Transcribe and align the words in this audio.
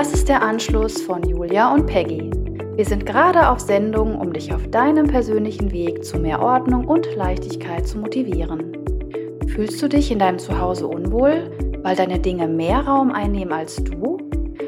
Das 0.00 0.14
ist 0.14 0.30
der 0.30 0.40
Anschluss 0.40 1.02
von 1.02 1.22
Julia 1.24 1.74
und 1.74 1.84
Peggy. 1.84 2.30
Wir 2.74 2.86
sind 2.86 3.04
gerade 3.04 3.50
auf 3.50 3.60
Sendung, 3.60 4.18
um 4.18 4.32
dich 4.32 4.50
auf 4.50 4.66
deinem 4.68 5.06
persönlichen 5.06 5.70
Weg 5.72 6.02
zu 6.02 6.18
mehr 6.18 6.40
Ordnung 6.40 6.86
und 6.86 7.06
Leichtigkeit 7.16 7.86
zu 7.86 7.98
motivieren. 7.98 8.78
Fühlst 9.48 9.82
du 9.82 9.88
dich 9.90 10.10
in 10.10 10.18
deinem 10.18 10.38
Zuhause 10.38 10.86
unwohl, 10.86 11.50
weil 11.82 11.96
deine 11.96 12.18
Dinge 12.18 12.48
mehr 12.48 12.80
Raum 12.80 13.12
einnehmen 13.12 13.52
als 13.52 13.76
du? 13.76 14.16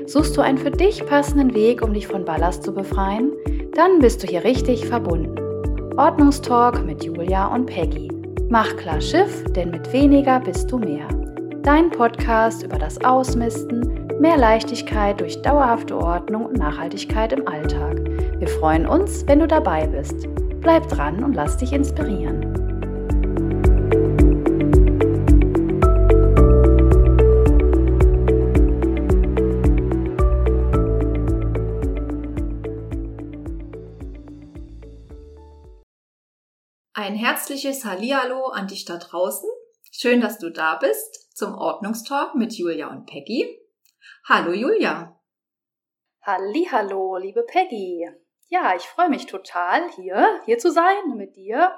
Suchst 0.05 0.37
du 0.37 0.43
einen 0.43 0.59
für 0.59 0.71
dich 0.71 1.03
passenden 1.07 1.55
Weg, 1.55 1.81
um 1.81 1.95
dich 1.95 2.07
von 2.07 2.27
Ballast 2.27 2.63
zu 2.65 2.75
befreien? 2.75 3.33
Dann 3.75 4.01
bist 4.01 4.23
du 4.23 4.27
hier 4.27 4.45
richtig 4.45 4.85
verbunden. 4.85 5.35
Ordnungstalk 5.97 6.85
mit 6.85 7.05
Julia 7.05 7.47
und 7.47 7.65
Peggy. 7.65 8.11
Mach 8.51 8.77
klar 8.77 9.01
Schiff, 9.01 9.45
denn 9.55 9.71
mit 9.71 9.91
weniger 9.95 10.41
bist 10.41 10.71
du 10.71 10.77
mehr. 10.77 11.09
Dein 11.63 11.89
Podcast 11.89 12.65
über 12.65 12.77
das 12.77 13.03
Ausmisten, 13.03 14.02
mehr 14.23 14.37
Leichtigkeit 14.37 15.21
durch 15.21 15.43
dauerhafte 15.43 15.99
Ordnung 15.99 16.47
und 16.47 16.57
Nachhaltigkeit 16.57 17.33
im 17.33 17.49
Alltag. 17.49 17.99
Wir 18.39 18.47
freuen 18.47 18.87
uns, 18.87 19.27
wenn 19.27 19.41
du 19.41 19.49
dabei 19.49 19.89
bist. 19.89 20.29
Bleib 20.61 20.89
dran 20.89 21.25
und 21.25 21.35
lass 21.35 21.57
dich 21.57 21.73
inspirieren. 21.73 22.53
Ein 36.95 37.17
herzliches 37.17 37.85
Hallihallo 37.85 38.47
an 38.51 38.69
dich 38.69 38.85
da 38.85 38.99
draußen. 38.99 39.51
Schön, 39.91 40.21
dass 40.21 40.39
du 40.39 40.51
da 40.51 40.77
bist 40.77 41.37
zum 41.37 41.57
Ordnungstalk 41.57 42.37
mit 42.37 42.53
Julia 42.53 42.89
und 42.89 43.07
Peggy. 43.07 43.62
Hallo 44.25 44.53
Julia. 44.53 45.19
Hallo, 46.25 47.17
liebe 47.17 47.43
Peggy. 47.43 48.09
Ja, 48.49 48.77
ich 48.77 48.83
freue 48.83 49.09
mich 49.09 49.27
total 49.27 49.91
hier 49.93 50.41
hier 50.45 50.59
zu 50.59 50.71
sein 50.71 51.17
mit 51.17 51.37
dir. 51.37 51.77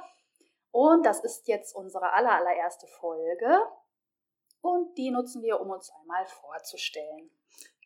Und 0.70 1.06
das 1.06 1.22
ist 1.22 1.46
jetzt 1.46 1.74
unsere 1.74 2.12
allerallererste 2.12 2.86
Folge 2.98 3.62
und 4.60 4.96
die 4.98 5.10
nutzen 5.10 5.42
wir, 5.42 5.60
um 5.60 5.70
uns 5.70 5.90
einmal 6.00 6.26
vorzustellen. 6.26 7.30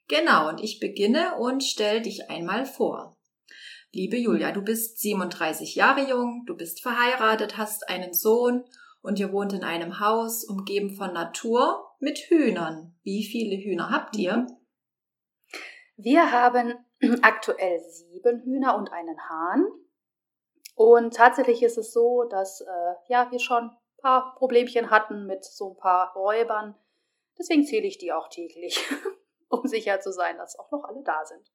Genau, 0.09 0.49
und 0.49 0.61
ich 0.61 0.81
beginne 0.81 1.37
und 1.37 1.63
stell 1.63 2.01
dich 2.01 2.31
einmal 2.31 2.65
vor. 2.65 3.19
Liebe 3.93 4.17
Julia, 4.17 4.53
du 4.53 4.63
bist 4.63 5.01
37 5.01 5.75
Jahre 5.75 6.09
jung, 6.09 6.45
du 6.47 6.57
bist 6.57 6.81
verheiratet, 6.81 7.57
hast 7.57 7.89
einen 7.89 8.15
Sohn 8.15 8.65
und 9.03 9.19
ihr 9.19 9.33
wohnt 9.33 9.53
in 9.53 9.65
einem 9.65 10.01
Haus 10.01 10.45
umgeben 10.45 10.97
von 10.97 11.13
Natur 11.13 11.88
mit 11.99 12.19
Hühnern. 12.19 12.95
Wie 13.03 13.25
viele 13.25 13.57
Hühner 13.57 13.91
habt 13.91 14.17
ihr? 14.17 14.47
Wir 15.97 16.31
haben 16.31 16.75
aktuell 17.23 17.81
sieben 17.81 18.41
Hühner 18.43 18.77
und 18.77 18.93
einen 18.93 19.19
Hahn. 19.29 19.67
Und 20.75 21.15
tatsächlich 21.15 21.63
ist 21.63 21.77
es 21.77 21.93
so, 21.93 22.25
dass 22.25 22.61
äh, 22.61 22.95
ja, 23.09 23.31
wir 23.33 23.41
schon 23.41 23.65
ein 23.65 23.77
paar 24.01 24.37
Problemchen 24.37 24.91
hatten 24.91 25.27
mit 25.27 25.45
so 25.45 25.71
ein 25.73 25.77
paar 25.77 26.13
Räubern. 26.15 26.77
Deswegen 27.39 27.65
zähle 27.65 27.87
ich 27.87 27.99
die 27.99 28.13
auch 28.13 28.29
täglich, 28.29 28.79
um 29.49 29.67
sicher 29.67 30.01
zu 30.01 30.13
sein, 30.13 30.37
dass 30.39 30.59
auch 30.59 30.71
noch 30.71 30.85
alle 30.85 31.03
da 31.03 31.25
sind. 31.25 31.51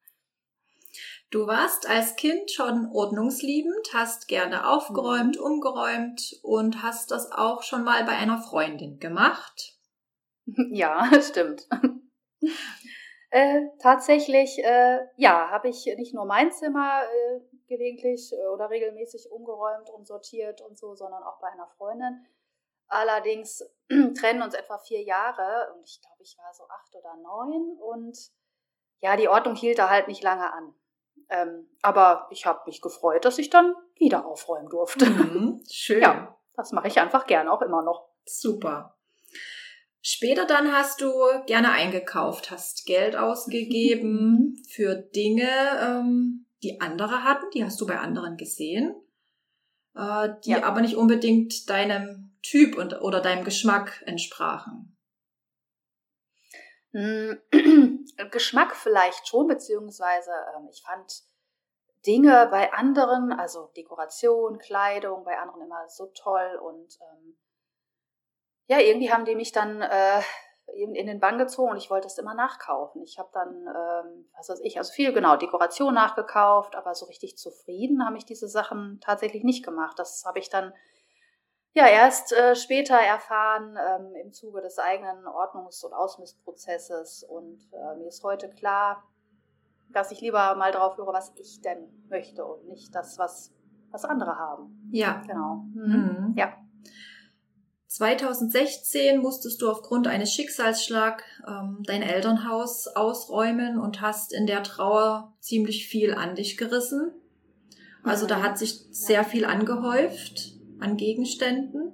Du 1.31 1.47
warst 1.47 1.89
als 1.89 2.15
Kind 2.15 2.51
schon 2.51 2.91
ordnungsliebend, 2.93 3.93
hast 3.93 4.27
gerne 4.27 4.69
aufgeräumt, 4.69 5.37
mhm. 5.37 5.43
umgeräumt 5.43 6.39
und 6.43 6.83
hast 6.83 7.11
das 7.11 7.31
auch 7.31 7.63
schon 7.63 7.83
mal 7.83 8.03
bei 8.03 8.11
einer 8.11 8.39
Freundin 8.39 8.99
gemacht. 8.99 9.77
Ja, 10.71 11.09
stimmt. 11.21 11.67
äh, 13.29 13.61
tatsächlich, 13.81 14.59
äh, 14.63 14.99
ja, 15.17 15.49
habe 15.49 15.69
ich 15.69 15.85
nicht 15.97 16.13
nur 16.13 16.25
mein 16.25 16.51
Zimmer 16.51 17.03
äh, 17.03 17.39
gelegentlich 17.67 18.33
äh, 18.33 18.47
oder 18.47 18.69
regelmäßig 18.69 19.31
umgeräumt 19.31 19.89
und 19.89 20.07
sortiert 20.07 20.61
und 20.61 20.77
so, 20.77 20.95
sondern 20.95 21.23
auch 21.23 21.39
bei 21.39 21.47
einer 21.47 21.67
Freundin. 21.77 22.25
Allerdings 22.87 23.63
trennen 24.19 24.41
uns 24.41 24.53
etwa 24.53 24.77
vier 24.77 25.01
Jahre 25.01 25.73
und 25.73 25.83
ich 25.87 26.01
glaube, 26.01 26.21
ich 26.21 26.37
war 26.37 26.53
so 26.53 26.63
acht 26.69 26.95
oder 26.95 27.15
neun 27.15 27.77
und 27.79 28.17
ja, 28.99 29.17
die 29.17 29.27
Ordnung 29.27 29.55
hielt 29.55 29.79
da 29.79 29.89
halt 29.89 30.07
nicht 30.07 30.23
lange 30.23 30.51
an. 30.51 30.73
Ähm, 31.29 31.67
aber 31.81 32.27
ich 32.31 32.45
habe 32.45 32.61
mich 32.65 32.81
gefreut, 32.81 33.25
dass 33.25 33.37
ich 33.37 33.49
dann 33.49 33.75
wieder 33.95 34.25
aufräumen 34.25 34.69
durfte. 34.69 35.05
Mhm, 35.05 35.63
schön. 35.69 36.01
Ja, 36.01 36.37
das 36.55 36.71
mache 36.71 36.87
ich 36.87 36.99
einfach 36.99 37.25
gern 37.25 37.47
auch 37.47 37.61
immer 37.61 37.81
noch. 37.81 38.09
Super. 38.25 38.95
Später 40.05 40.45
dann 40.45 40.73
hast 40.73 40.99
du 40.99 41.13
gerne 41.45 41.71
eingekauft, 41.71 42.51
hast 42.51 42.85
Geld 42.85 43.15
ausgegeben 43.15 44.11
mhm. 44.57 44.63
für 44.67 44.95
Dinge, 44.95 45.49
ähm, 45.81 46.45
die 46.61 46.81
andere 46.81 47.23
hatten, 47.23 47.49
die 47.53 47.63
hast 47.63 47.79
du 47.79 47.87
bei 47.87 47.97
anderen 47.97 48.35
gesehen, 48.35 48.93
äh, 49.95 50.29
die 50.43 50.51
ja. 50.51 50.63
aber 50.63 50.81
nicht 50.81 50.97
unbedingt 50.97 51.69
deinem 51.69 52.37
Typ 52.41 52.77
und, 52.77 53.01
oder 53.01 53.21
deinem 53.21 53.45
Geschmack 53.45 54.03
entsprachen. 54.05 54.97
Hm, 56.91 57.41
Geschmack 58.31 58.75
vielleicht 58.75 59.29
schon, 59.29 59.47
beziehungsweise 59.47 60.31
ähm, 60.57 60.67
ich 60.69 60.83
fand 60.85 61.23
Dinge 62.05 62.49
bei 62.51 62.73
anderen, 62.73 63.31
also 63.31 63.71
Dekoration, 63.77 64.59
Kleidung, 64.59 65.23
bei 65.23 65.39
anderen 65.39 65.61
immer 65.61 65.87
so 65.87 66.07
toll 66.07 66.59
und 66.61 66.99
ähm, 66.99 67.37
ja, 68.67 68.79
irgendwie 68.79 69.11
haben 69.11 69.25
die 69.25 69.35
mich 69.35 69.51
dann 69.51 69.81
äh, 69.81 70.21
in, 70.75 70.95
in 70.95 71.07
den 71.07 71.19
Bann 71.19 71.37
gezogen 71.37 71.71
und 71.71 71.77
ich 71.77 71.89
wollte 71.89 72.07
es 72.07 72.17
immer 72.17 72.33
nachkaufen. 72.33 73.01
Ich 73.03 73.19
habe 73.19 73.29
dann, 73.33 73.49
ähm, 73.49 74.29
was 74.35 74.49
weiß 74.49 74.61
ich, 74.63 74.77
also 74.77 74.91
viel 74.91 75.13
genau 75.13 75.35
Dekoration 75.35 75.93
nachgekauft, 75.93 76.75
aber 76.75 76.95
so 76.95 77.05
richtig 77.05 77.37
zufrieden 77.37 78.05
habe 78.05 78.17
ich 78.17 78.25
diese 78.25 78.47
Sachen 78.47 78.99
tatsächlich 79.01 79.43
nicht 79.43 79.63
gemacht. 79.63 79.99
Das 79.99 80.23
habe 80.25 80.39
ich 80.39 80.49
dann 80.49 80.73
ja 81.73 81.87
erst 81.87 82.33
äh, 82.33 82.55
später 82.55 82.95
erfahren 82.95 83.77
ähm, 83.77 84.15
im 84.15 84.31
Zuge 84.31 84.61
des 84.61 84.79
eigenen 84.79 85.25
Ordnungs- 85.27 85.83
und 85.85 85.93
Ausmistprozesses. 85.93 87.23
Und 87.23 87.67
äh, 87.73 87.97
mir 87.97 88.07
ist 88.07 88.23
heute 88.23 88.49
klar, 88.49 89.03
dass 89.89 90.11
ich 90.11 90.21
lieber 90.21 90.55
mal 90.55 90.71
drauf 90.71 90.97
höre, 90.97 91.13
was 91.13 91.33
ich 91.35 91.61
denn 91.61 92.05
möchte 92.09 92.45
und 92.45 92.67
nicht 92.67 92.95
das, 92.95 93.19
was, 93.19 93.53
was 93.91 94.05
andere 94.05 94.37
haben. 94.37 94.89
Ja. 94.91 95.21
Genau. 95.27 95.65
Mhm. 95.73 95.83
mhm. 95.83 96.33
Ja. 96.37 96.57
2016 97.93 99.21
musstest 99.21 99.61
du 99.61 99.69
aufgrund 99.69 100.07
eines 100.07 100.33
Schicksalsschlags 100.33 101.23
ähm, 101.47 101.83
dein 101.85 102.01
Elternhaus 102.01 102.87
ausräumen 102.87 103.77
und 103.77 104.01
hast 104.01 104.33
in 104.33 104.47
der 104.47 104.63
Trauer 104.63 105.35
ziemlich 105.39 105.85
viel 105.85 106.15
an 106.15 106.33
dich 106.33 106.57
gerissen. 106.57 107.11
Also 108.01 108.25
da 108.25 108.39
mhm. 108.39 108.43
hat 108.43 108.57
sich 108.57 108.83
sehr 108.89 109.23
viel 109.23 109.45
angehäuft 109.45 110.53
an 110.79 110.97
Gegenständen. 110.97 111.93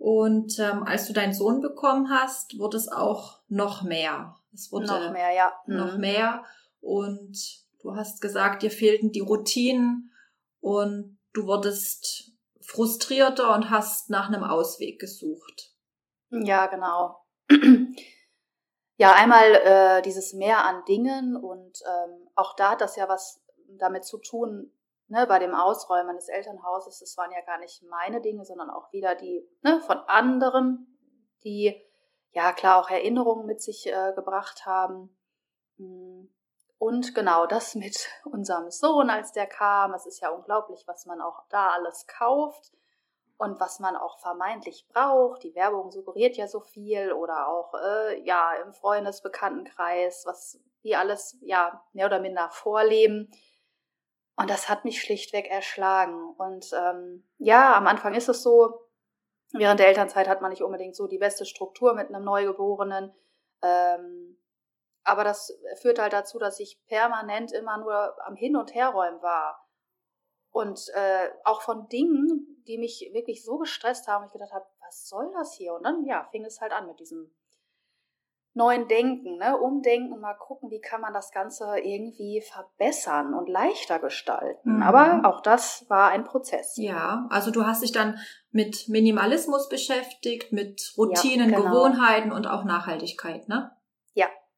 Und 0.00 0.58
ähm, 0.58 0.82
als 0.82 1.06
du 1.06 1.12
deinen 1.12 1.34
Sohn 1.34 1.60
bekommen 1.60 2.10
hast, 2.10 2.58
wurde 2.58 2.76
es 2.76 2.88
auch 2.88 3.42
noch 3.46 3.84
mehr. 3.84 4.34
Es 4.52 4.72
wurde 4.72 4.86
noch 4.86 5.12
mehr, 5.12 5.32
ja. 5.32 5.52
Noch 5.68 5.94
mhm. 5.94 6.00
mehr. 6.00 6.44
Und 6.80 7.38
du 7.80 7.94
hast 7.94 8.20
gesagt, 8.20 8.64
dir 8.64 8.72
fehlten 8.72 9.12
die 9.12 9.20
Routinen 9.20 10.10
und 10.58 11.16
du 11.32 11.46
wurdest 11.46 12.33
frustrierter 12.66 13.54
und 13.54 13.70
hast 13.70 14.10
nach 14.10 14.28
einem 14.28 14.42
Ausweg 14.42 15.00
gesucht. 15.00 15.72
Ja, 16.30 16.66
genau. 16.66 17.24
ja, 18.96 19.12
einmal 19.12 19.54
äh, 19.54 20.02
dieses 20.02 20.32
Mehr 20.32 20.64
an 20.64 20.84
Dingen 20.86 21.36
und 21.36 21.80
ähm, 21.86 22.28
auch 22.34 22.54
da 22.56 22.72
hat 22.72 22.80
das 22.80 22.96
ja 22.96 23.08
was 23.08 23.42
damit 23.78 24.04
zu 24.04 24.18
tun, 24.18 24.72
ne, 25.08 25.26
bei 25.26 25.38
dem 25.38 25.54
Ausräumen 25.54 26.16
des 26.16 26.28
Elternhauses, 26.28 27.00
das 27.00 27.16
waren 27.16 27.32
ja 27.32 27.40
gar 27.42 27.58
nicht 27.58 27.82
meine 27.84 28.20
Dinge, 28.20 28.44
sondern 28.44 28.70
auch 28.70 28.92
wieder 28.92 29.14
die 29.14 29.46
ne, 29.62 29.80
von 29.80 29.98
anderen, 29.98 30.98
die 31.44 31.80
ja 32.32 32.52
klar 32.52 32.80
auch 32.80 32.90
Erinnerungen 32.90 33.46
mit 33.46 33.62
sich 33.62 33.86
äh, 33.86 34.12
gebracht 34.14 34.66
haben. 34.66 35.16
Hm. 35.76 36.33
Und 36.84 37.14
genau 37.14 37.46
das 37.46 37.74
mit 37.74 38.10
unserem 38.26 38.70
Sohn, 38.70 39.08
als 39.08 39.32
der 39.32 39.46
kam. 39.46 39.94
Es 39.94 40.04
ist 40.04 40.20
ja 40.20 40.28
unglaublich, 40.28 40.86
was 40.86 41.06
man 41.06 41.22
auch 41.22 41.42
da 41.48 41.70
alles 41.70 42.06
kauft 42.06 42.72
und 43.38 43.58
was 43.58 43.80
man 43.80 43.96
auch 43.96 44.18
vermeintlich 44.18 44.86
braucht. 44.92 45.44
Die 45.44 45.54
Werbung 45.54 45.90
suggeriert 45.90 46.36
ja 46.36 46.46
so 46.46 46.60
viel 46.60 47.14
oder 47.14 47.48
auch 47.48 47.72
äh, 47.72 48.20
ja 48.26 48.52
im 48.62 48.74
Freundesbekanntenkreis, 48.74 50.24
was 50.26 50.60
die 50.82 50.94
alles 50.94 51.38
ja 51.40 51.82
mehr 51.94 52.04
oder 52.04 52.20
minder 52.20 52.50
vorleben. 52.50 53.30
Und 54.36 54.50
das 54.50 54.68
hat 54.68 54.84
mich 54.84 55.00
schlichtweg 55.00 55.50
erschlagen. 55.50 56.34
Und 56.36 56.70
ähm, 56.74 57.26
ja, 57.38 57.76
am 57.76 57.86
Anfang 57.86 58.12
ist 58.12 58.28
es 58.28 58.42
so, 58.42 58.82
während 59.54 59.80
der 59.80 59.88
Elternzeit 59.88 60.28
hat 60.28 60.42
man 60.42 60.50
nicht 60.50 60.62
unbedingt 60.62 60.96
so 60.96 61.06
die 61.06 61.16
beste 61.16 61.46
Struktur 61.46 61.94
mit 61.94 62.08
einem 62.08 62.24
Neugeborenen. 62.26 63.14
Ähm, 63.62 64.23
aber 65.04 65.22
das 65.22 65.56
führt 65.80 65.98
halt 65.98 66.12
dazu, 66.12 66.38
dass 66.38 66.58
ich 66.60 66.82
permanent 66.86 67.52
immer 67.52 67.78
nur 67.78 68.14
am 68.26 68.36
Hin- 68.36 68.56
und 68.56 68.74
Herräumen 68.74 69.22
war. 69.22 69.60
Und 70.50 70.88
äh, 70.94 71.30
auch 71.44 71.62
von 71.62 71.88
Dingen, 71.88 72.62
die 72.66 72.78
mich 72.78 73.10
wirklich 73.12 73.44
so 73.44 73.58
gestresst 73.58 74.08
haben, 74.08 74.26
ich 74.26 74.32
gedacht 74.32 74.52
habe, 74.52 74.66
was 74.80 75.08
soll 75.08 75.30
das 75.32 75.54
hier? 75.54 75.74
Und 75.74 75.84
dann, 75.84 76.04
ja, 76.04 76.24
fing 76.30 76.44
es 76.44 76.60
halt 76.60 76.72
an 76.72 76.86
mit 76.86 77.00
diesem 77.00 77.34
neuen 78.54 78.86
Denken, 78.86 79.36
ne? 79.38 79.58
umdenken, 79.58 80.20
mal 80.20 80.34
gucken, 80.34 80.70
wie 80.70 80.80
kann 80.80 81.00
man 81.00 81.12
das 81.12 81.32
Ganze 81.32 81.78
irgendwie 81.80 82.40
verbessern 82.40 83.34
und 83.34 83.48
leichter 83.48 83.98
gestalten. 83.98 84.76
Mhm. 84.76 84.82
Aber 84.82 85.22
auch 85.24 85.40
das 85.40 85.84
war 85.88 86.10
ein 86.10 86.24
Prozess. 86.24 86.76
Ja, 86.76 87.26
also 87.30 87.50
du 87.50 87.66
hast 87.66 87.82
dich 87.82 87.92
dann 87.92 88.18
mit 88.52 88.88
Minimalismus 88.88 89.68
beschäftigt, 89.68 90.52
mit 90.52 90.94
Routinen, 90.96 91.50
ja, 91.50 91.58
genau. 91.58 91.70
Gewohnheiten 91.70 92.30
und 92.30 92.46
auch 92.46 92.64
Nachhaltigkeit, 92.64 93.48
ne? 93.48 93.72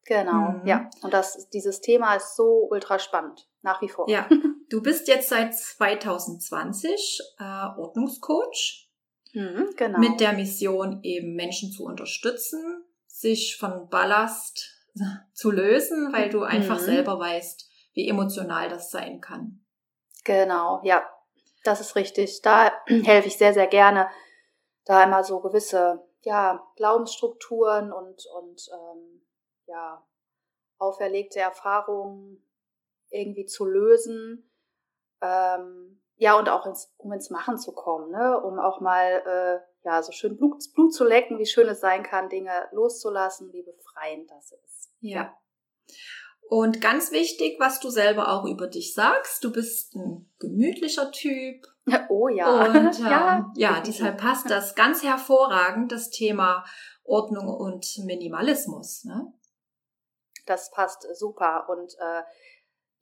Genau. 0.06 0.52
Mhm. 0.52 0.66
Ja, 0.66 0.88
und 1.02 1.12
das, 1.12 1.48
dieses 1.50 1.80
Thema 1.80 2.14
ist 2.14 2.36
so 2.36 2.68
ultra 2.70 2.98
spannend, 2.98 3.48
nach 3.62 3.82
wie 3.82 3.88
vor. 3.88 4.08
Ja, 4.08 4.28
du 4.70 4.82
bist 4.82 5.08
jetzt 5.08 5.28
seit 5.28 5.54
2020 5.54 7.20
äh, 7.38 7.44
Ordnungscoach. 7.76 8.88
Mhm, 9.32 9.70
genau. 9.76 9.98
Mit 9.98 10.20
der 10.20 10.32
Mission, 10.32 11.00
eben 11.02 11.34
Menschen 11.34 11.70
zu 11.72 11.84
unterstützen, 11.84 12.84
sich 13.06 13.56
von 13.58 13.88
Ballast 13.88 14.80
zu 15.32 15.50
lösen, 15.50 16.12
weil 16.12 16.30
du 16.30 16.42
einfach 16.44 16.80
mhm. 16.80 16.84
selber 16.84 17.18
weißt, 17.18 17.68
wie 17.92 18.08
emotional 18.08 18.68
das 18.68 18.90
sein 18.90 19.20
kann. 19.20 19.64
Genau, 20.24 20.80
ja, 20.84 21.04
das 21.64 21.80
ist 21.80 21.96
richtig. 21.96 22.42
Da 22.42 22.72
helfe 22.86 23.28
ich 23.28 23.36
sehr, 23.36 23.52
sehr 23.52 23.66
gerne, 23.66 24.08
da 24.84 25.02
immer 25.02 25.24
so 25.24 25.40
gewisse 25.40 26.04
ja, 26.22 26.64
Glaubensstrukturen 26.76 27.92
und, 27.92 28.24
und 28.34 28.68
ähm, 28.72 29.16
ja, 29.66 30.06
auferlegte 30.78 31.40
Erfahrungen 31.40 32.42
irgendwie 33.10 33.46
zu 33.46 33.64
lösen. 33.64 34.50
Ähm, 35.20 36.00
ja, 36.16 36.38
und 36.38 36.48
auch 36.48 36.66
ins, 36.66 36.94
um 36.96 37.12
ins 37.12 37.30
Machen 37.30 37.58
zu 37.58 37.72
kommen, 37.72 38.10
ne? 38.10 38.40
um 38.40 38.58
auch 38.58 38.80
mal 38.80 39.22
äh, 39.26 39.86
ja, 39.86 40.02
so 40.02 40.12
schön 40.12 40.36
Blut, 40.36 40.62
Blut 40.74 40.94
zu 40.94 41.04
lecken, 41.04 41.38
wie 41.38 41.46
schön 41.46 41.68
es 41.68 41.80
sein 41.80 42.02
kann, 42.02 42.28
Dinge 42.28 42.68
loszulassen, 42.72 43.52
wie 43.52 43.62
befreiend 43.62 44.30
das 44.30 44.52
ist. 44.52 44.90
Ja. 45.00 45.36
Und 46.48 46.80
ganz 46.80 47.10
wichtig, 47.10 47.56
was 47.58 47.80
du 47.80 47.90
selber 47.90 48.32
auch 48.32 48.44
über 48.44 48.68
dich 48.68 48.94
sagst, 48.94 49.42
du 49.42 49.52
bist 49.52 49.94
ein 49.94 50.30
gemütlicher 50.38 51.10
Typ. 51.10 51.66
Oh 52.08 52.26
ja. 52.26 52.64
Und 52.64 52.74
ähm, 52.98 53.06
ja, 53.06 53.52
ja, 53.54 53.80
deshalb 53.80 54.20
passt 54.20 54.50
das 54.50 54.74
ganz 54.74 55.04
hervorragend, 55.04 55.92
das 55.92 56.10
Thema 56.10 56.64
Ordnung 57.04 57.46
und 57.46 57.86
Minimalismus. 58.04 59.04
Ne? 59.04 59.32
Das 60.46 60.70
passt 60.70 61.06
super. 61.16 61.68
Und 61.68 61.94
äh, 61.98 62.22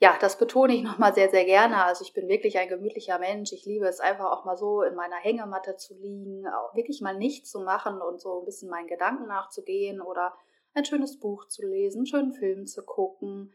ja, 0.00 0.16
das 0.20 0.38
betone 0.38 0.74
ich 0.74 0.82
nochmal 0.82 1.14
sehr, 1.14 1.30
sehr 1.30 1.44
gerne. 1.44 1.84
Also 1.84 2.02
ich 2.02 2.12
bin 2.12 2.28
wirklich 2.28 2.58
ein 2.58 2.68
gemütlicher 2.68 3.18
Mensch. 3.18 3.52
Ich 3.52 3.64
liebe 3.64 3.86
es 3.86 4.00
einfach 4.00 4.30
auch 4.30 4.44
mal 4.44 4.56
so 4.56 4.82
in 4.82 4.94
meiner 4.94 5.16
Hängematte 5.16 5.76
zu 5.76 5.94
liegen, 5.94 6.46
auch 6.46 6.74
wirklich 6.74 7.00
mal 7.00 7.16
nichts 7.16 7.50
zu 7.50 7.60
machen 7.60 8.02
und 8.02 8.20
so 8.20 8.40
ein 8.40 8.44
bisschen 8.44 8.68
meinen 8.68 8.88
Gedanken 8.88 9.26
nachzugehen 9.26 10.00
oder 10.00 10.34
ein 10.74 10.84
schönes 10.84 11.18
Buch 11.20 11.46
zu 11.46 11.64
lesen, 11.64 12.00
einen 12.00 12.06
schönen 12.06 12.32
Film 12.32 12.66
zu 12.66 12.84
gucken. 12.84 13.54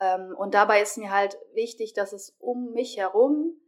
Ähm, 0.00 0.34
und 0.36 0.54
dabei 0.54 0.82
ist 0.82 0.98
mir 0.98 1.12
halt 1.12 1.38
wichtig, 1.54 1.94
dass 1.94 2.12
es 2.12 2.36
um 2.38 2.72
mich 2.72 2.96
herum 2.96 3.60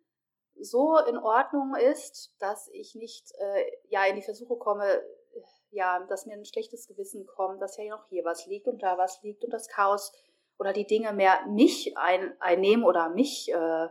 so 0.60 0.98
in 0.98 1.16
Ordnung 1.16 1.74
ist, 1.74 2.34
dass 2.38 2.68
ich 2.72 2.94
nicht 2.94 3.32
äh, 3.38 3.64
ja 3.88 4.04
in 4.04 4.16
die 4.16 4.22
Versuche 4.22 4.56
komme, 4.56 4.84
ja, 5.70 6.00
dass 6.08 6.26
mir 6.26 6.34
ein 6.34 6.44
schlechtes 6.44 6.86
Gewissen 6.86 7.26
kommt, 7.26 7.62
dass 7.62 7.76
ja 7.76 7.84
noch 7.84 8.06
hier 8.08 8.24
was 8.24 8.46
liegt 8.46 8.66
und 8.66 8.82
da 8.82 8.98
was 8.98 9.22
liegt 9.22 9.44
und 9.44 9.52
das 9.52 9.68
Chaos 9.68 10.12
oder 10.58 10.72
die 10.72 10.86
Dinge 10.86 11.12
mehr 11.12 11.46
mich 11.46 11.96
ein, 11.96 12.34
einnehmen 12.40 12.84
oder 12.84 13.08
mich, 13.08 13.50
äh, 13.50 13.88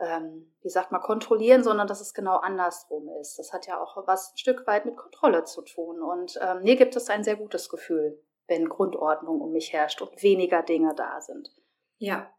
ähm, 0.00 0.54
wie 0.62 0.68
sagt 0.68 0.92
man, 0.92 1.00
kontrollieren, 1.00 1.64
sondern 1.64 1.86
dass 1.86 2.00
es 2.00 2.14
genau 2.14 2.36
andersrum 2.36 3.08
ist. 3.20 3.38
Das 3.38 3.52
hat 3.52 3.66
ja 3.66 3.82
auch 3.82 4.06
was 4.06 4.32
ein 4.32 4.38
Stück 4.38 4.66
weit 4.66 4.84
mit 4.84 4.96
Kontrolle 4.96 5.44
zu 5.44 5.62
tun. 5.62 6.02
Und 6.02 6.38
ähm, 6.42 6.62
mir 6.62 6.76
gibt 6.76 6.94
es 6.94 7.08
ein 7.08 7.24
sehr 7.24 7.36
gutes 7.36 7.68
Gefühl, 7.68 8.22
wenn 8.46 8.68
Grundordnung 8.68 9.40
um 9.40 9.52
mich 9.52 9.72
herrscht 9.72 10.02
und 10.02 10.22
weniger 10.22 10.62
Dinge 10.62 10.94
da 10.94 11.20
sind. 11.20 11.50
Ja. 11.96 12.32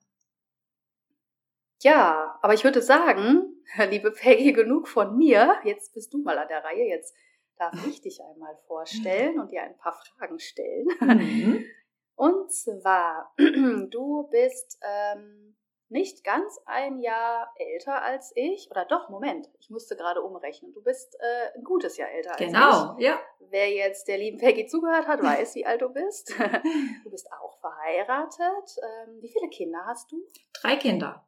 Ja, 1.81 2.37
aber 2.41 2.53
ich 2.53 2.63
würde 2.63 2.81
sagen, 2.81 3.63
liebe 3.89 4.11
Peggy, 4.11 4.53
genug 4.53 4.87
von 4.87 5.17
mir. 5.17 5.55
Jetzt 5.63 5.93
bist 5.93 6.13
du 6.13 6.19
mal 6.19 6.37
an 6.37 6.47
der 6.49 6.63
Reihe. 6.63 6.85
Jetzt 6.87 7.15
darf 7.59 7.85
ich 7.87 8.01
dich 8.01 8.21
einmal 8.23 8.57
vorstellen 8.67 9.39
und 9.39 9.51
dir 9.51 9.61
ein 9.61 9.77
paar 9.77 9.93
Fragen 9.93 10.39
stellen. 10.39 10.87
Mhm. 11.01 11.65
Und 12.15 12.51
zwar, 12.51 13.33
du 13.37 14.27
bist 14.29 14.77
ähm, 14.81 15.55
nicht 15.87 16.25
ganz 16.25 16.59
ein 16.65 16.99
Jahr 16.99 17.49
älter 17.55 18.01
als 18.01 18.33
ich. 18.35 18.69
Oder 18.69 18.83
doch, 18.83 19.07
Moment, 19.07 19.49
ich 19.59 19.69
musste 19.69 19.95
gerade 19.95 20.21
umrechnen. 20.21 20.73
Du 20.73 20.83
bist 20.83 21.15
äh, 21.19 21.57
ein 21.57 21.63
gutes 21.63 21.95
Jahr 21.95 22.09
älter 22.09 22.31
als 22.31 22.39
genau, 22.39 22.69
ich. 22.69 22.97
Genau, 22.97 22.99
ja. 22.99 23.19
Wer 23.49 23.71
jetzt 23.71 24.09
der 24.09 24.17
lieben 24.17 24.37
Peggy 24.37 24.67
zugehört 24.67 25.07
hat, 25.07 25.23
weiß, 25.23 25.55
wie 25.55 25.65
alt 25.65 25.81
du 25.81 25.87
bist. 25.89 26.29
du 27.03 27.09
bist 27.09 27.31
auch 27.31 27.57
verheiratet. 27.61 28.77
Ähm, 28.83 29.21
wie 29.21 29.29
viele 29.29 29.47
Kinder 29.47 29.79
hast 29.85 30.11
du? 30.11 30.21
Drei 30.61 30.75
Kinder. 30.75 31.25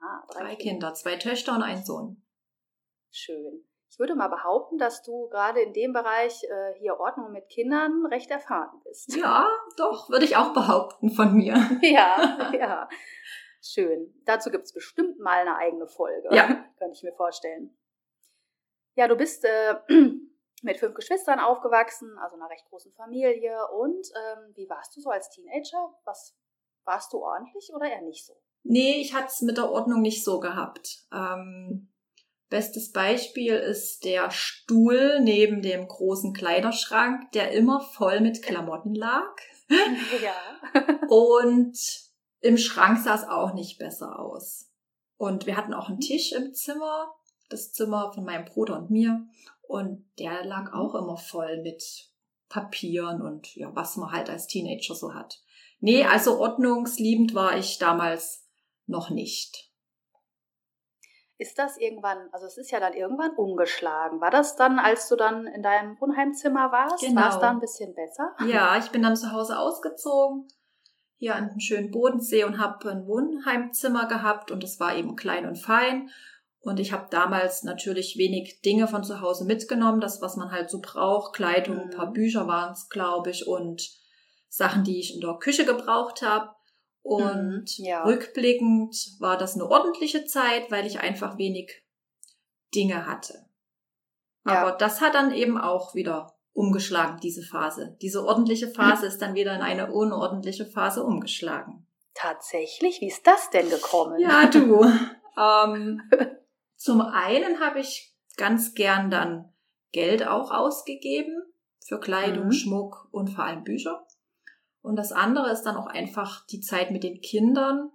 Ah, 0.00 0.24
drei, 0.32 0.40
drei 0.40 0.56
Kinder. 0.56 0.88
Kinder, 0.88 0.94
zwei 0.94 1.16
Töchter 1.16 1.54
und 1.54 1.62
ein 1.62 1.84
Sohn. 1.84 2.24
Schön. 3.12 3.67
Ich 3.90 3.98
würde 3.98 4.14
mal 4.14 4.28
behaupten, 4.28 4.78
dass 4.78 5.02
du 5.02 5.28
gerade 5.28 5.60
in 5.60 5.72
dem 5.72 5.92
Bereich 5.92 6.44
äh, 6.44 6.74
hier 6.78 7.00
Ordnung 7.00 7.32
mit 7.32 7.48
Kindern 7.48 8.06
recht 8.06 8.30
erfahren 8.30 8.80
bist. 8.84 9.16
Ja, 9.16 9.48
doch, 9.76 10.10
würde 10.10 10.24
ich 10.24 10.36
auch 10.36 10.52
behaupten 10.52 11.10
von 11.10 11.34
mir. 11.34 11.54
ja, 11.82 12.52
ja. 12.52 12.88
Schön. 13.62 14.14
Dazu 14.24 14.50
gibt 14.50 14.64
es 14.64 14.72
bestimmt 14.72 15.18
mal 15.18 15.38
eine 15.38 15.56
eigene 15.56 15.86
Folge. 15.86 16.28
Ja. 16.32 16.64
Könnte 16.78 16.94
ich 16.94 17.02
mir 17.02 17.14
vorstellen. 17.14 17.76
Ja, 18.94 19.08
du 19.08 19.16
bist 19.16 19.44
äh, 19.44 19.76
mit 20.62 20.78
fünf 20.78 20.94
Geschwistern 20.94 21.40
aufgewachsen, 21.40 22.16
also 22.18 22.36
einer 22.36 22.50
recht 22.50 22.66
großen 22.68 22.92
Familie. 22.92 23.56
Und 23.72 24.06
ähm, 24.14 24.52
wie 24.54 24.68
warst 24.68 24.96
du 24.96 25.00
so 25.00 25.10
als 25.10 25.30
Teenager? 25.30 25.94
Was 26.04 26.36
warst 26.84 27.12
du 27.12 27.18
ordentlich 27.18 27.70
oder 27.74 27.86
eher 27.90 28.02
nicht 28.02 28.26
so? 28.26 28.34
Nee, 28.64 29.00
ich 29.00 29.14
hatte 29.14 29.28
es 29.28 29.40
mit 29.42 29.56
der 29.56 29.70
Ordnung 29.70 30.02
nicht 30.02 30.24
so 30.24 30.40
gehabt. 30.40 31.06
Ähm, 31.12 31.88
Bestes 32.48 32.92
Beispiel 32.92 33.54
ist 33.54 34.04
der 34.04 34.30
Stuhl 34.30 35.20
neben 35.20 35.60
dem 35.60 35.86
großen 35.86 36.32
Kleiderschrank, 36.32 37.30
der 37.32 37.52
immer 37.52 37.80
voll 37.80 38.20
mit 38.20 38.42
Klamotten 38.42 38.94
lag. 38.94 39.36
Ja. 40.22 40.32
Und 41.08 41.78
im 42.40 42.56
Schrank 42.56 42.98
sah 42.98 43.14
es 43.14 43.24
auch 43.24 43.52
nicht 43.52 43.78
besser 43.78 44.18
aus. 44.18 44.70
Und 45.18 45.44
wir 45.44 45.58
hatten 45.58 45.74
auch 45.74 45.90
einen 45.90 46.00
Tisch 46.00 46.32
im 46.32 46.54
Zimmer, 46.54 47.12
das 47.50 47.72
Zimmer 47.72 48.12
von 48.14 48.24
meinem 48.24 48.46
Bruder 48.46 48.78
und 48.78 48.90
mir. 48.90 49.26
Und 49.60 50.06
der 50.18 50.44
lag 50.46 50.72
auch 50.72 50.94
immer 50.94 51.18
voll 51.18 51.60
mit 51.62 52.08
Papieren 52.48 53.20
und 53.20 53.54
ja, 53.56 53.70
was 53.74 53.98
man 53.98 54.10
halt 54.10 54.30
als 54.30 54.46
Teenager 54.46 54.94
so 54.94 55.12
hat. 55.12 55.42
Nee, 55.80 56.04
also 56.04 56.40
ordnungsliebend 56.40 57.34
war 57.34 57.58
ich 57.58 57.76
damals 57.76 58.46
noch 58.86 59.10
nicht. 59.10 59.67
Ist 61.40 61.56
das 61.56 61.76
irgendwann, 61.78 62.28
also 62.32 62.46
es 62.46 62.58
ist 62.58 62.72
ja 62.72 62.80
dann 62.80 62.94
irgendwann 62.94 63.30
umgeschlagen. 63.36 64.20
War 64.20 64.30
das 64.30 64.56
dann, 64.56 64.80
als 64.80 65.08
du 65.08 65.14
dann 65.14 65.46
in 65.46 65.62
deinem 65.62 65.98
Wohnheimzimmer 66.00 66.72
warst? 66.72 67.00
Genau. 67.00 67.20
War 67.20 67.30
es 67.30 67.38
da 67.38 67.50
ein 67.50 67.60
bisschen 67.60 67.94
besser? 67.94 68.34
Ja, 68.48 68.76
ich 68.76 68.90
bin 68.90 69.02
dann 69.02 69.14
zu 69.14 69.30
Hause 69.30 69.56
ausgezogen, 69.56 70.48
hier 71.16 71.36
an 71.36 71.50
den 71.50 71.60
schönen 71.60 71.92
Bodensee 71.92 72.42
und 72.42 72.58
habe 72.58 72.90
ein 72.90 73.06
Wohnheimzimmer 73.06 74.06
gehabt 74.06 74.50
und 74.50 74.64
es 74.64 74.80
war 74.80 74.96
eben 74.96 75.14
klein 75.14 75.46
und 75.46 75.56
fein. 75.56 76.10
Und 76.60 76.80
ich 76.80 76.92
habe 76.92 77.06
damals 77.08 77.62
natürlich 77.62 78.18
wenig 78.18 78.60
Dinge 78.62 78.88
von 78.88 79.04
zu 79.04 79.20
Hause 79.20 79.44
mitgenommen, 79.44 80.00
das, 80.00 80.20
was 80.20 80.36
man 80.36 80.50
halt 80.50 80.70
so 80.70 80.80
braucht. 80.80 81.36
Kleidung, 81.36 81.76
mhm. 81.76 81.82
ein 81.82 81.90
paar 81.90 82.08
mhm. 82.08 82.14
Bücher 82.14 82.48
waren 82.48 82.72
es, 82.72 82.88
glaube 82.88 83.30
ich, 83.30 83.46
und 83.46 83.88
Sachen, 84.48 84.82
die 84.82 84.98
ich 84.98 85.14
in 85.14 85.20
der 85.20 85.34
Küche 85.34 85.64
gebraucht 85.64 86.22
habe. 86.22 86.50
Und 87.08 87.78
mhm, 87.78 87.84
ja. 87.86 88.04
rückblickend 88.04 89.16
war 89.18 89.38
das 89.38 89.54
eine 89.54 89.66
ordentliche 89.66 90.26
Zeit, 90.26 90.70
weil 90.70 90.86
ich 90.86 91.00
einfach 91.00 91.38
wenig 91.38 91.82
Dinge 92.74 93.06
hatte. 93.06 93.46
Aber 94.44 94.70
ja. 94.70 94.76
das 94.76 95.00
hat 95.00 95.14
dann 95.14 95.32
eben 95.32 95.56
auch 95.56 95.94
wieder 95.94 96.36
umgeschlagen, 96.52 97.18
diese 97.22 97.42
Phase. 97.42 97.96
Diese 98.02 98.26
ordentliche 98.26 98.68
Phase 98.68 99.06
ist 99.06 99.22
dann 99.22 99.34
wieder 99.34 99.54
in 99.54 99.62
eine 99.62 99.90
unordentliche 99.90 100.66
Phase 100.66 101.02
umgeschlagen. 101.02 101.86
Tatsächlich? 102.12 103.00
Wie 103.00 103.08
ist 103.08 103.26
das 103.26 103.48
denn 103.48 103.70
gekommen? 103.70 104.20
Ja, 104.20 104.44
du. 104.46 104.84
ähm, 105.38 106.02
zum 106.76 107.00
einen 107.00 107.58
habe 107.60 107.80
ich 107.80 108.14
ganz 108.36 108.74
gern 108.74 109.10
dann 109.10 109.50
Geld 109.92 110.26
auch 110.26 110.50
ausgegeben 110.50 111.42
für 111.82 112.00
Kleidung, 112.00 112.48
mhm. 112.48 112.52
Schmuck 112.52 113.08
und 113.12 113.28
vor 113.28 113.44
allem 113.44 113.64
Bücher. 113.64 114.06
Und 114.82 114.96
das 114.96 115.12
andere 115.12 115.50
ist 115.50 115.62
dann 115.62 115.76
auch 115.76 115.86
einfach 115.86 116.46
die 116.46 116.60
Zeit 116.60 116.90
mit 116.90 117.02
den 117.02 117.20
Kindern. 117.20 117.90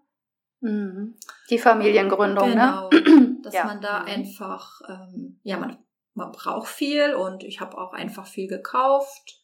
Mhm. 0.60 1.16
Die 1.50 1.58
Familiengründung, 1.58 2.52
genau, 2.52 2.90
ne? 2.90 3.02
Genau, 3.02 3.34
dass 3.42 3.54
ja. 3.54 3.66
man 3.66 3.82
da 3.82 4.02
mhm. 4.02 4.08
einfach, 4.08 4.82
ähm, 4.88 5.40
ja, 5.44 5.58
man, 5.58 5.78
man 6.14 6.32
braucht 6.32 6.68
viel 6.68 7.14
und 7.16 7.44
ich 7.44 7.60
habe 7.62 7.78
auch 7.78 7.94
einfach 7.94 8.28
viel 8.28 8.48
gekauft. 8.48 9.42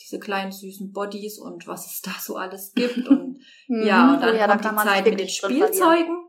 Diese 0.00 0.20
kleinen 0.20 0.52
süßen 0.52 0.92
Bodies 0.92 1.38
und 1.38 1.66
was 1.66 1.86
es 1.86 2.02
da 2.02 2.12
so 2.20 2.36
alles 2.36 2.72
gibt. 2.74 3.06
Und 3.08 3.40
mhm. 3.68 3.86
ja, 3.86 4.14
und 4.14 4.22
dann 4.22 4.36
ja, 4.36 4.46
kommt 4.46 4.64
die 4.64 4.76
Zeit 4.76 5.04
mit 5.04 5.20
den 5.20 5.28
Spielzeugen 5.28 6.28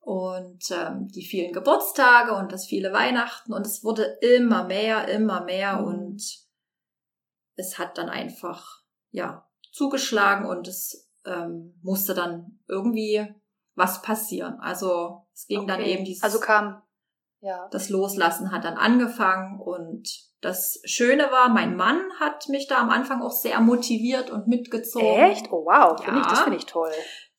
und 0.00 0.70
ähm, 0.70 1.08
die 1.08 1.24
vielen 1.24 1.52
Geburtstage 1.52 2.34
und 2.34 2.52
das 2.52 2.66
viele 2.66 2.92
Weihnachten 2.92 3.52
und 3.52 3.66
es 3.66 3.84
wurde 3.84 4.18
immer 4.22 4.64
mehr, 4.64 5.08
immer 5.08 5.44
mehr 5.44 5.84
und 5.84 6.20
es 7.56 7.78
hat 7.78 7.98
dann 7.98 8.08
einfach, 8.08 8.79
ja, 9.10 9.46
zugeschlagen 9.72 10.46
und 10.46 10.68
es 10.68 11.10
ähm, 11.24 11.78
musste 11.82 12.14
dann 12.14 12.60
irgendwie 12.68 13.26
was 13.74 14.02
passieren. 14.02 14.58
Also 14.60 15.26
es 15.32 15.46
ging 15.46 15.60
okay. 15.60 15.68
dann 15.68 15.80
eben 15.82 16.04
dieses. 16.04 16.22
Also 16.22 16.40
kam, 16.40 16.82
ja. 17.40 17.68
Das 17.70 17.88
Loslassen 17.88 18.52
hat 18.52 18.64
dann 18.64 18.76
angefangen 18.76 19.60
und 19.60 20.08
das 20.42 20.80
Schöne 20.84 21.30
war, 21.30 21.48
mein 21.48 21.74
Mann 21.76 21.98
hat 22.18 22.48
mich 22.48 22.66
da 22.66 22.78
am 22.78 22.90
Anfang 22.90 23.22
auch 23.22 23.32
sehr 23.32 23.60
motiviert 23.60 24.30
und 24.30 24.46
mitgezogen. 24.46 25.06
Echt? 25.06 25.50
Oh 25.50 25.64
wow, 25.64 25.98
ja. 26.06 26.18
ich, 26.18 26.26
das 26.26 26.40
finde 26.40 26.58
ich 26.58 26.66
toll. 26.66 26.92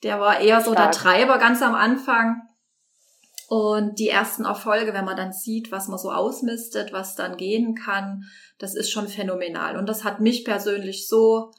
Der 0.03 0.19
war 0.19 0.39
eher 0.39 0.61
so 0.61 0.73
Stark. 0.73 0.91
der 0.91 0.99
Treiber 0.99 1.37
ganz 1.37 1.61
am 1.61 1.75
Anfang. 1.75 2.41
Und 3.47 3.99
die 3.99 4.07
ersten 4.07 4.45
Erfolge, 4.45 4.93
wenn 4.93 5.03
man 5.03 5.17
dann 5.17 5.33
sieht, 5.33 5.71
was 5.71 5.89
man 5.89 5.99
so 5.99 6.09
ausmistet, 6.09 6.93
was 6.93 7.15
dann 7.15 7.35
gehen 7.35 7.75
kann, 7.75 8.23
das 8.59 8.75
ist 8.75 8.89
schon 8.89 9.07
phänomenal. 9.07 9.77
Und 9.77 9.89
das 9.89 10.03
hat 10.03 10.21
mich 10.21 10.45
persönlich 10.45 11.07
so 11.07 11.51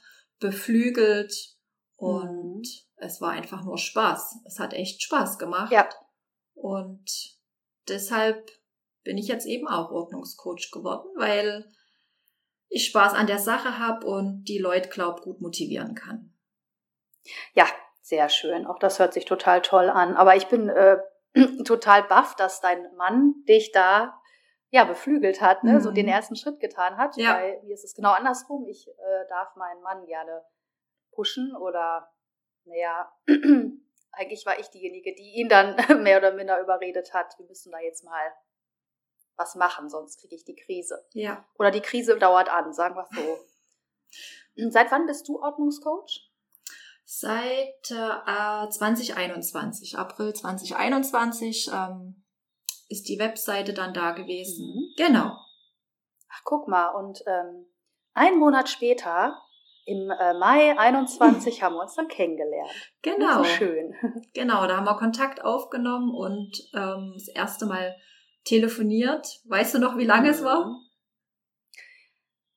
beflügelt 0.42 1.56
und 1.96 2.62
mhm. 2.62 2.96
es 2.96 3.20
war 3.20 3.30
einfach 3.30 3.64
nur 3.64 3.78
Spaß. 3.78 4.40
Es 4.44 4.58
hat 4.58 4.74
echt 4.74 5.02
Spaß 5.02 5.38
gemacht. 5.38 5.72
Ja. 5.72 5.88
Und 6.54 7.38
deshalb 7.88 8.50
bin 9.04 9.16
ich 9.16 9.28
jetzt 9.28 9.46
eben 9.46 9.68
auch 9.68 9.90
Ordnungscoach 9.90 10.70
geworden, 10.72 11.08
weil 11.16 11.72
ich 12.68 12.86
Spaß 12.86 13.14
an 13.14 13.26
der 13.26 13.38
Sache 13.38 13.78
habe 13.78 14.06
und 14.06 14.44
die 14.44 14.58
Leute, 14.58 14.88
glaub, 14.88 15.22
gut 15.22 15.40
motivieren 15.40 15.94
kann. 15.94 16.34
Ja, 17.54 17.66
sehr 18.00 18.28
schön. 18.28 18.66
Auch 18.66 18.78
das 18.78 18.98
hört 18.98 19.14
sich 19.14 19.24
total 19.24 19.62
toll 19.62 19.88
an. 19.88 20.16
Aber 20.16 20.36
ich 20.36 20.46
bin 20.48 20.68
äh, 20.68 20.98
total 21.64 22.02
baff, 22.04 22.34
dass 22.36 22.60
dein 22.60 22.94
Mann 22.96 23.34
dich 23.48 23.72
da 23.72 24.20
ja 24.72 24.84
beflügelt 24.84 25.40
hat, 25.40 25.62
ne? 25.64 25.74
Mhm. 25.74 25.80
so 25.80 25.92
den 25.92 26.06
mhm. 26.06 26.12
ersten 26.12 26.34
Schritt 26.34 26.58
getan 26.58 26.96
hat. 26.96 27.16
Ja. 27.16 27.36
Weil 27.36 27.62
mir 27.62 27.74
ist 27.74 27.84
es 27.84 27.94
genau 27.94 28.12
andersrum. 28.12 28.66
Ich 28.66 28.88
äh, 28.88 29.28
darf 29.28 29.54
meinen 29.54 29.82
Mann 29.82 30.04
gerne 30.06 30.42
pushen 31.12 31.54
oder 31.54 32.10
naja, 32.64 33.12
eigentlich 34.12 34.46
war 34.46 34.58
ich 34.58 34.68
diejenige, 34.68 35.14
die 35.14 35.34
ihn 35.40 35.48
dann 35.48 35.76
mehr 36.02 36.18
oder 36.18 36.32
minder 36.32 36.58
überredet 36.60 37.12
hat. 37.12 37.38
Wir 37.38 37.46
müssen 37.46 37.70
da 37.70 37.78
jetzt 37.80 38.02
mal 38.02 38.32
was 39.36 39.54
machen, 39.56 39.90
sonst 39.90 40.20
kriege 40.20 40.34
ich 40.34 40.44
die 40.44 40.56
Krise. 40.56 41.04
Ja. 41.12 41.44
Oder 41.58 41.70
die 41.70 41.80
Krise 41.80 42.18
dauert 42.18 42.48
an, 42.48 42.72
sagen 42.72 42.96
wir 42.96 43.06
so. 43.12 44.70
Seit 44.70 44.90
wann 44.90 45.06
bist 45.06 45.28
du 45.28 45.40
Ordnungscoach? 45.40 46.30
Seit 47.04 47.90
äh, 47.90 48.68
2021, 48.70 49.98
April 49.98 50.32
2021 50.32 51.70
ähm, 51.72 52.21
ist 52.88 53.08
die 53.08 53.18
Webseite 53.18 53.72
dann 53.72 53.94
da 53.94 54.12
gewesen. 54.12 54.66
Mhm. 54.66 54.94
Genau. 54.96 55.36
Ach, 56.30 56.40
guck 56.44 56.68
mal, 56.68 56.88
und 56.88 57.22
ähm, 57.26 57.66
ein 58.14 58.38
Monat 58.38 58.68
später, 58.68 59.38
im 59.84 60.10
äh, 60.10 60.34
Mai 60.34 60.78
21, 60.78 61.62
haben 61.62 61.74
wir 61.74 61.82
uns 61.82 61.94
dann 61.94 62.08
kennengelernt. 62.08 62.70
Genau. 63.02 63.38
So 63.38 63.44
schön. 63.44 63.94
Genau, 64.34 64.66
da 64.66 64.76
haben 64.76 64.86
wir 64.86 64.96
Kontakt 64.96 65.44
aufgenommen 65.44 66.14
und 66.14 66.70
ähm, 66.74 67.12
das 67.14 67.28
erste 67.28 67.66
Mal 67.66 67.96
telefoniert. 68.44 69.40
Weißt 69.46 69.74
du 69.74 69.78
noch, 69.78 69.96
wie 69.98 70.06
lange 70.06 70.28
mhm. 70.28 70.34
es 70.34 70.44
war? 70.44 70.70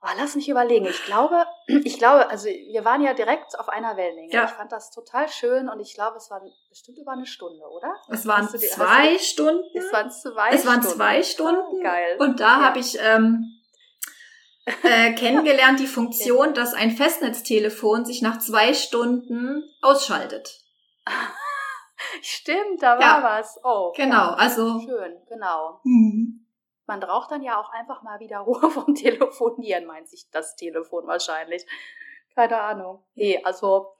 Oh, 0.05 0.11
lass 0.17 0.35
mich 0.35 0.47
überlegen. 0.47 0.85
Ich 0.85 1.03
glaube, 1.05 1.45
ich 1.83 1.97
glaube, 1.97 2.29
also 2.29 2.47
wir 2.47 2.85
waren 2.85 3.01
ja 3.01 3.13
direkt 3.13 3.57
auf 3.57 3.69
einer 3.69 3.97
Wellenlänge. 3.97 4.31
Ja. 4.31 4.45
Ich 4.45 4.51
fand 4.51 4.71
das 4.71 4.91
total 4.91 5.27
schön 5.29 5.67
und 5.67 5.79
ich 5.79 5.95
glaube, 5.95 6.17
es 6.17 6.29
waren 6.29 6.47
bestimmt 6.69 6.99
über 6.99 7.13
eine 7.13 7.25
Stunde, 7.25 7.63
oder? 7.65 7.95
Es 8.09 8.27
waren 8.27 8.47
die, 8.51 8.59
zwei 8.59 9.17
Stunden. 9.17 9.63
Es 9.73 9.91
waren 9.91 10.11
zwei 10.11 10.49
Es 10.51 10.65
waren 10.65 10.81
Stunden. 10.81 10.97
zwei 10.97 11.23
Stunden. 11.23 11.61
Oh, 11.67 11.81
geil. 11.81 12.17
Und 12.19 12.39
da 12.39 12.59
ja. 12.59 12.65
habe 12.65 12.79
ich 12.79 12.99
ähm, 13.01 13.45
äh, 14.83 15.13
kennengelernt 15.13 15.79
die 15.79 15.87
Funktion, 15.87 16.53
dass 16.53 16.75
ein 16.75 16.91
Festnetztelefon 16.91 18.05
sich 18.05 18.21
nach 18.21 18.37
zwei 18.37 18.75
Stunden 18.75 19.63
ausschaltet. 19.81 20.61
Stimmt, 22.21 22.81
da 22.81 22.99
war 22.99 23.01
ja. 23.01 23.23
was. 23.23 23.59
Oh. 23.63 23.91
Genau, 23.95 24.31
also. 24.33 24.79
Schön, 24.81 25.17
genau. 25.27 25.79
Mhm 25.83 26.44
man 26.87 26.99
braucht 26.99 27.31
dann 27.31 27.41
ja 27.41 27.59
auch 27.59 27.69
einfach 27.71 28.01
mal 28.03 28.19
wieder 28.19 28.39
Ruhe 28.39 28.69
vom 28.71 28.95
Telefonieren, 28.95 29.85
meint 29.85 30.09
sich 30.09 30.29
das 30.31 30.55
Telefon 30.55 31.07
wahrscheinlich. 31.07 31.65
Keine 32.33 32.59
Ahnung. 32.61 33.03
Nee, 33.13 33.41
also 33.43 33.95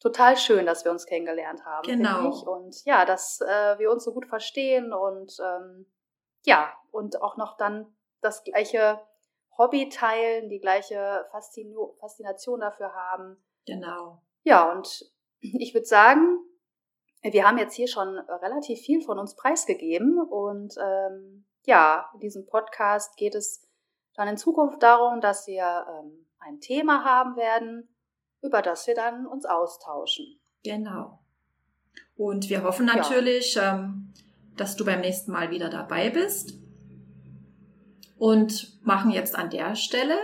total 0.00 0.36
schön, 0.36 0.66
dass 0.66 0.84
wir 0.84 0.92
uns 0.92 1.06
kennengelernt 1.06 1.64
haben. 1.64 1.86
Genau. 1.86 2.30
Und 2.42 2.84
ja, 2.84 3.04
dass 3.04 3.40
äh, 3.40 3.78
wir 3.78 3.90
uns 3.90 4.04
so 4.04 4.12
gut 4.12 4.26
verstehen 4.26 4.92
und 4.92 5.36
ähm, 5.40 5.86
ja, 6.44 6.72
und 6.90 7.22
auch 7.22 7.36
noch 7.36 7.56
dann 7.56 7.94
das 8.20 8.44
gleiche 8.44 9.00
Hobby 9.56 9.88
teilen, 9.88 10.48
die 10.48 10.60
gleiche 10.60 11.26
Faszino 11.30 11.96
Faszination 12.00 12.60
dafür 12.60 12.94
haben. 12.94 13.42
Genau. 13.66 14.22
Ja, 14.44 14.70
und 14.72 15.12
ich 15.40 15.74
würde 15.74 15.86
sagen, 15.86 16.38
wir 17.22 17.46
haben 17.46 17.58
jetzt 17.58 17.74
hier 17.74 17.88
schon 17.88 18.16
relativ 18.18 18.78
viel 18.80 19.02
von 19.02 19.18
uns 19.18 19.34
preisgegeben 19.34 20.20
und 20.20 20.74
ähm, 20.80 21.44
ja, 21.68 22.08
in 22.14 22.20
diesem 22.20 22.46
Podcast 22.46 23.18
geht 23.18 23.34
es 23.34 23.68
dann 24.14 24.26
in 24.26 24.38
Zukunft 24.38 24.82
darum, 24.82 25.20
dass 25.20 25.46
wir 25.46 25.86
ähm, 25.86 26.26
ein 26.38 26.60
Thema 26.60 27.04
haben 27.04 27.36
werden, 27.36 27.94
über 28.40 28.62
das 28.62 28.86
wir 28.86 28.94
dann 28.94 29.26
uns 29.26 29.44
austauschen. 29.44 30.40
Genau. 30.64 31.18
Und 32.16 32.48
wir 32.48 32.64
hoffen 32.64 32.86
natürlich, 32.86 33.56
ja. 33.56 33.74
ähm, 33.74 34.14
dass 34.56 34.76
du 34.76 34.86
beim 34.86 35.02
nächsten 35.02 35.30
Mal 35.30 35.50
wieder 35.50 35.68
dabei 35.68 36.08
bist 36.08 36.54
und 38.16 38.82
machen 38.82 39.10
jetzt 39.10 39.36
an 39.36 39.50
der 39.50 39.74
Stelle 39.74 40.16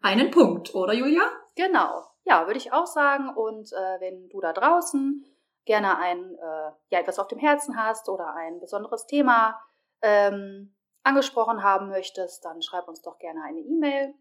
einen 0.00 0.30
Punkt, 0.30 0.74
oder 0.74 0.94
Julia? 0.94 1.24
Genau. 1.56 2.06
Ja, 2.24 2.46
würde 2.46 2.58
ich 2.58 2.72
auch 2.72 2.86
sagen. 2.86 3.28
Und 3.28 3.70
äh, 3.70 4.00
wenn 4.00 4.30
du 4.30 4.40
da 4.40 4.54
draußen 4.54 5.26
gerne 5.66 5.98
ein, 5.98 6.36
äh, 6.36 6.70
ja, 6.88 7.00
etwas 7.00 7.18
auf 7.18 7.28
dem 7.28 7.38
Herzen 7.38 7.76
hast 7.76 8.08
oder 8.08 8.34
ein 8.34 8.60
besonderes 8.60 9.06
Thema 9.06 9.60
ähm, 10.00 10.72
angesprochen 11.06 11.62
haben 11.62 11.88
möchtest, 11.88 12.44
dann 12.44 12.60
schreib 12.60 12.88
uns 12.88 13.00
doch 13.00 13.18
gerne 13.18 13.42
eine 13.44 13.60
E-Mail. 13.60 14.14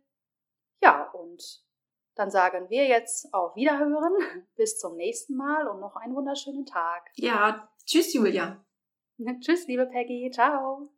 Ja, 0.82 1.10
und 1.12 1.64
dann 2.16 2.30
sagen 2.30 2.70
wir 2.70 2.86
jetzt 2.86 3.34
auf 3.34 3.56
Wiederhören. 3.56 4.14
Bis 4.56 4.78
zum 4.78 4.96
nächsten 4.96 5.36
Mal 5.36 5.68
und 5.68 5.80
noch 5.80 5.96
einen 5.96 6.16
wunderschönen 6.16 6.66
Tag. 6.66 7.10
Ja, 7.16 7.68
tschüss, 7.86 8.14
Julia. 8.14 8.64
tschüss, 9.42 9.68
liebe 9.68 9.88
Peggy. 9.88 10.30
Ciao. 10.32 10.90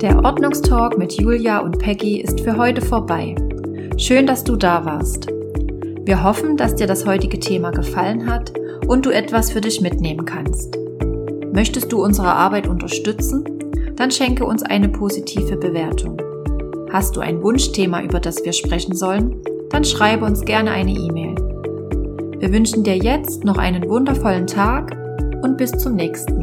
Der 0.00 0.16
Ordnungstalk 0.24 0.98
mit 0.98 1.12
Julia 1.12 1.60
und 1.60 1.78
Peggy 1.78 2.20
ist 2.20 2.40
für 2.40 2.56
heute 2.56 2.82
vorbei. 2.82 3.36
Schön, 3.96 4.26
dass 4.26 4.42
du 4.42 4.56
da 4.56 4.84
warst. 4.84 5.28
Wir 5.28 6.24
hoffen, 6.24 6.56
dass 6.56 6.74
dir 6.74 6.88
das 6.88 7.06
heutige 7.06 7.38
Thema 7.38 7.70
gefallen 7.70 8.28
hat 8.28 8.52
und 8.86 9.06
du 9.06 9.10
etwas 9.10 9.50
für 9.50 9.60
dich 9.60 9.80
mitnehmen 9.80 10.24
kannst. 10.24 10.76
Möchtest 11.52 11.92
du 11.92 12.02
unsere 12.02 12.28
Arbeit 12.28 12.66
unterstützen? 12.66 13.44
Dann 13.96 14.10
schenke 14.10 14.44
uns 14.44 14.62
eine 14.62 14.88
positive 14.88 15.56
Bewertung. 15.56 16.20
Hast 16.90 17.16
du 17.16 17.20
ein 17.20 17.42
Wunschthema, 17.42 18.02
über 18.02 18.20
das 18.20 18.44
wir 18.44 18.52
sprechen 18.52 18.94
sollen? 18.94 19.36
Dann 19.70 19.84
schreibe 19.84 20.24
uns 20.24 20.44
gerne 20.44 20.70
eine 20.70 20.92
E-Mail. 20.92 21.34
Wir 22.38 22.52
wünschen 22.52 22.84
dir 22.84 22.96
jetzt 22.96 23.44
noch 23.44 23.58
einen 23.58 23.88
wundervollen 23.88 24.46
Tag 24.46 24.96
und 25.42 25.56
bis 25.56 25.72
zum 25.72 25.94
nächsten. 25.94 26.41